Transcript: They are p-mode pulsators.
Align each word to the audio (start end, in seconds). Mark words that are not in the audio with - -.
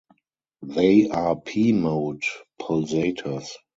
They 0.63 1.09
are 1.09 1.35
p-mode 1.39 2.23
pulsators. 2.59 3.49